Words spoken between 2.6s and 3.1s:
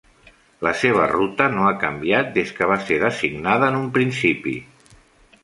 que va ser